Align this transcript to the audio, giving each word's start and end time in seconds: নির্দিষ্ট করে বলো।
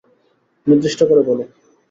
নির্দিষ্ট 0.67 0.99
করে 1.09 1.21
বলো। 1.29 1.43